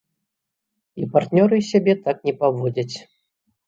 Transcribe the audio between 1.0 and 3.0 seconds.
І партнёры сябе так не паводзяць.